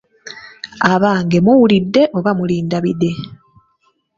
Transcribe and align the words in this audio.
Abange 0.91 1.37
muwulidde 1.45 2.01
oba 2.17 2.31
mulinda 2.37 2.77
bide? 2.83 3.11